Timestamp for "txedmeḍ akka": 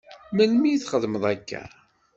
0.81-1.63